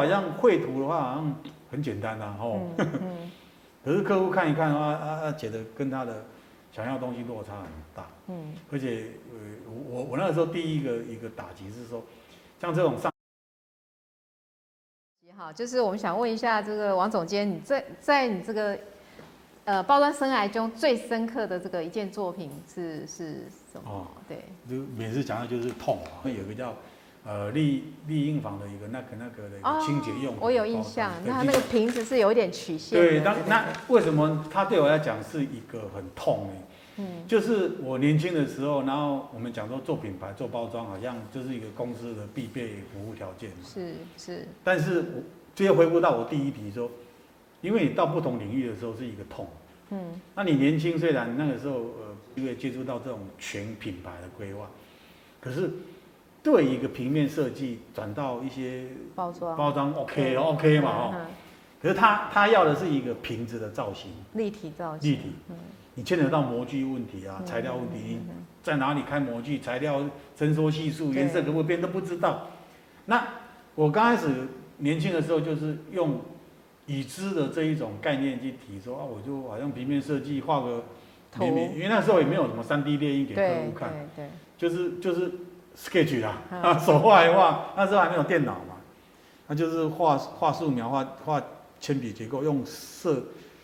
[0.00, 1.36] 好像绘图的话，好像
[1.70, 2.58] 很简单呐，哦。
[2.78, 3.30] 嗯 嗯、
[3.84, 6.24] 可是客户看一看的话，啊啊，觉得跟他的
[6.72, 8.06] 想要的东西落差很大。
[8.28, 8.54] 嗯。
[8.72, 12.02] 而且，呃，我我那个时候第一个一个打击是说，
[12.58, 13.12] 像这种上。
[15.36, 18.78] 好，就是我们想问一下这个王总监，你在在你这个
[19.64, 23.90] 呃包装生涯中最深刻的这个一件作品是是什么？
[23.90, 26.74] 哦，对，就每次讲到就是痛啊，会有个叫。
[27.22, 31.12] 呃，丽丽婴房的一个那个那个的一个清洁用、哦，我有印象。
[31.22, 32.98] 那它那个瓶子是有一点曲线。
[32.98, 36.62] 对，那那为什么它对我来讲是一个很痛呢？
[36.96, 43.56] 嗯，就是我年轻的时候，然后我们讲说做品牌、做包装，好像就是一个公司的必备服务条件嘛。
[43.66, 44.48] 是是。
[44.64, 45.22] 但是我
[45.54, 46.90] 最后回顾到我第一题说，
[47.60, 49.46] 因为你到不同领域的时候是一个痛。
[49.90, 50.18] 嗯。
[50.34, 54.70] 那你年轻，虽然那个时候呃，因为接触到这种全品牌的规划，
[55.38, 55.70] 可是。
[56.42, 59.56] 对一个平面设计转到一些包装。
[59.56, 61.16] 包装 OK OK 嘛哈，
[61.82, 65.22] 可是他他要的是一个瓶子的造型，立体造型，立体，
[65.96, 68.18] 你牵扯到模具问题啊，材料问题，
[68.62, 70.02] 在哪里开模具，材料
[70.34, 72.46] 伸缩系数，颜色可不可以变都不知道。
[73.04, 73.22] 那
[73.74, 76.20] 我刚开始年轻的时候就是用
[76.86, 80.84] 已知的这一种概念去提说啊，我就好像平面设计画个
[81.38, 83.92] 平面，因为那时候也没有什么三 D 列印给客户看，
[84.56, 85.30] 就是就是。
[85.76, 88.76] Sketch 啦，啊， 手画一画，那时候还没有电脑嘛，
[89.46, 91.42] 那就是画画素描，画画
[91.80, 93.22] 铅笔结构，用设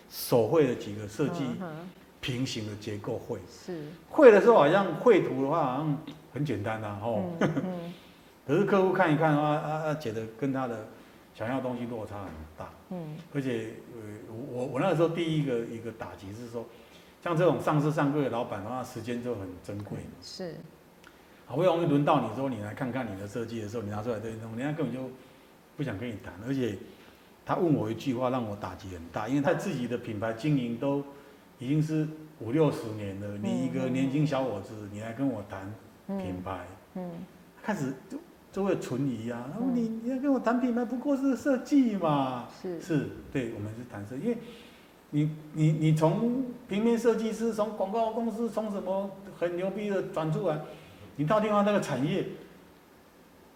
[0.09, 1.45] 手绘的几个设计
[2.21, 3.39] 平行的结构绘。
[3.51, 3.87] 是。
[4.09, 5.99] 绘的时候好像绘图的话好像
[6.33, 7.33] 很简单呐，吼。
[8.47, 10.87] 可是客户看一看的话，啊啊，觉得跟他的
[11.35, 12.71] 想要的东西落差很大。
[12.91, 13.17] 嗯。
[13.35, 14.01] 而且，呃，
[14.53, 16.65] 我我那个时候第一个一个打击是说，
[17.23, 19.99] 像这种上市上柜的老板的话，时间就很珍贵。
[20.23, 20.55] 是。
[21.47, 25.09] 好不容易轮到你说你来看看你的设计的时候，你拿出来这些东西，人家根本就
[25.77, 26.35] 不想跟你谈。
[26.45, 26.77] 而且
[27.45, 31.05] 他问我一句话，让我打击很大，因为他自己的品牌经营都
[31.61, 32.07] 已经是
[32.41, 35.73] 五六十年了，你一个年轻小伙子，你来跟我谈
[36.19, 37.11] 品牌，嗯，
[37.63, 38.19] 开始就
[38.51, 39.49] 就会存疑啊。
[39.53, 44.39] 然后你你要跟我谈品牌，不过是设计嘛，是是，对，我们是谈设计，因为
[45.11, 49.09] 你你你从平面设计师，从广告公司，从什么
[49.39, 50.61] 很牛逼的转出来。
[51.17, 52.27] 你到地方那个产业，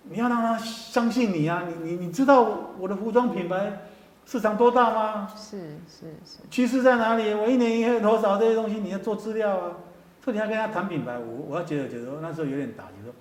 [0.05, 1.65] 你要让他相信你啊！
[1.69, 2.43] 你你你知道
[2.79, 3.83] 我的服装品牌
[4.25, 5.29] 市场多大吗？
[5.37, 6.39] 是是是。
[6.51, 7.35] 趋势在哪里？
[7.35, 8.39] 我一年营业多少？
[8.39, 9.77] 这些东西你要做资料啊。
[10.23, 13.13] 所以你要跟他谈品牌，我我要觉得觉得那时候有点打击，说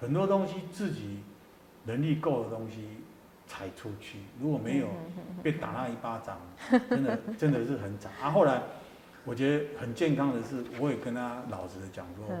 [0.00, 1.18] 很多东西自己
[1.84, 2.88] 能力够的东西
[3.46, 4.86] 才出去，如果没有
[5.42, 6.38] 被打那一巴掌，
[6.88, 8.10] 真的 真的是很惨。
[8.22, 8.62] 啊，后来
[9.24, 12.34] 我觉得很健康的是，我也跟他老实的讲说。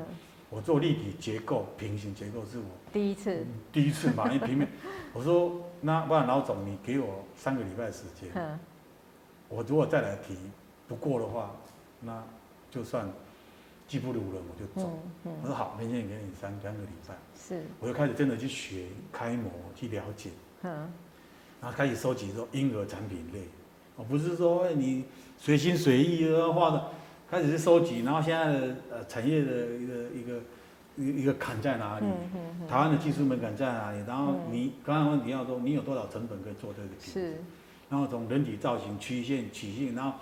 [0.54, 4.68] 我做立体结构、平行结构是我第一次，第一次嘛，因为平面，
[5.12, 8.56] 我说那不然老总你给我三个礼拜时间，嗯、
[9.48, 10.36] 我如果再来提
[10.86, 11.50] 不过的话，
[11.98, 12.22] 那
[12.70, 13.10] 就算
[13.88, 14.88] 技不如人我就走。
[15.24, 20.30] 嗯嗯、我说好，明天给你三三个礼拜，是，我就开始真的去学开模去了解，
[20.62, 20.88] 嗯、
[21.60, 23.40] 然后开始收集说婴儿产品类，
[23.96, 25.04] 我不是说你
[25.36, 26.90] 随心随意的画的。
[27.34, 30.38] 开始是收集，然后现在的呃产业的一个一个
[30.96, 32.06] 一一个坎在哪里？
[32.06, 33.98] 嗯嗯嗯、台湾的技术门槛在哪里？
[34.06, 37.12] 然后你刚刚问你要说你有多少成本可以做这个品？
[37.12, 37.42] 是。
[37.90, 40.12] 然后从人体造型、曲线、曲线，然后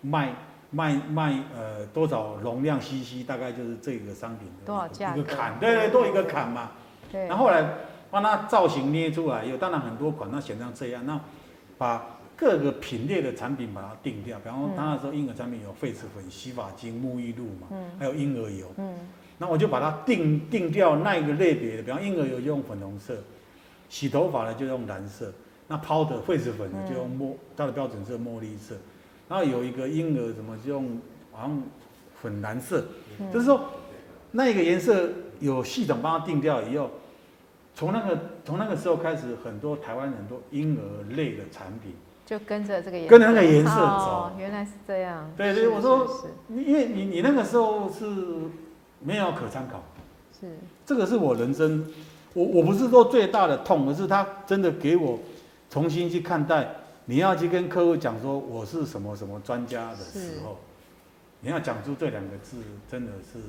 [0.00, 0.32] 卖
[0.70, 6.70] 卖卖呃多少容量 CC，大概就是这个商品的多少价一个坎，对对，多一个坎嘛。
[7.10, 7.26] 对。
[7.26, 7.68] 然后后来
[8.10, 11.20] 帮他造型捏出来，有当然很多款，那显像这样，那
[11.76, 12.02] 把。
[12.42, 17.68] 各个品类的产品把它定掉，比方说他那时候婴儿产品有痱子粉、洗发精、沐浴露嘛，
[18.00, 18.66] 还有婴儿油。
[18.78, 18.96] 嗯，
[19.38, 23.16] 那我就把它定定掉那一个类别的，比方婴儿油就用粉红色，
[23.88, 25.32] 洗头发呢就用蓝色，
[25.68, 28.74] 那抛的痱子粉呢就用墨，它的标准色墨绿色，
[29.28, 30.98] 然后有一个婴儿什么就用
[31.30, 31.62] 好像
[32.20, 32.84] 粉蓝色，
[33.32, 33.66] 就是说
[34.32, 35.08] 那一个颜色
[35.38, 36.90] 有系统帮它定掉以后，
[37.72, 41.92] 从那个从那个时候开始，很多台湾很多婴儿类的产品。
[42.24, 43.76] 就跟着这个颜色，跟着那个颜色走。
[43.76, 45.30] 哦，原来是这样。
[45.36, 46.08] 对对，我说，
[46.48, 48.04] 因为你你那个时候是
[49.00, 49.82] 没有可参考。
[50.40, 50.56] 是。
[50.86, 51.86] 这个是我人生，
[52.34, 55.18] 我我不是说最大的痛，而是他真的给我
[55.70, 56.76] 重新去看待。
[57.04, 60.56] 你要去跟客户讲说我是什么什么专家的时候，
[61.40, 62.58] 你要讲出这两个字，
[62.88, 63.40] 真的是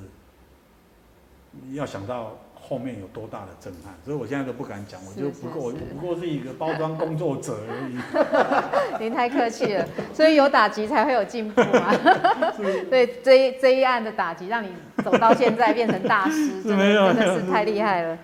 [1.73, 2.37] 要想到。
[2.65, 9.03] 后面有多大的震撼，所以我现在都不敢讲，我就不过不过是一个包装工作者而已。
[9.03, 11.93] 您太客气了，所以有打击才会有进步嘛。
[12.89, 14.69] 对，这一这一案的打击，让你
[15.03, 18.17] 走到现在变成大师，真的真的是太厉害了。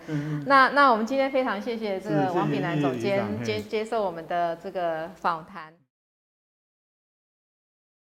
[0.46, 5.74] 那那我们今天非常谢谢这个王炳南总监接接受我们的这个访谈。